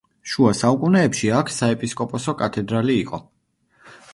შუა 0.29 0.53
საუკუნეებში 0.59 1.29
აქ 1.41 1.51
საეპისკოპოსო 1.57 2.35
კათედრალი 2.41 2.99
იყო. 3.03 3.21